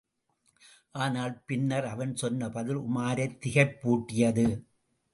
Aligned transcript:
ஆனால் 0.91 1.41
பின்னர் 1.45 1.85
அவன் 1.85 2.15
சொன்ன 2.15 2.49
பதில் 2.49 2.77
உமாரைத் 2.77 3.39
திகைப்பூட்டியது. 3.45 4.63